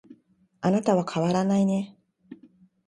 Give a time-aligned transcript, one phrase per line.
[0.61, 1.95] あなたは変わらないね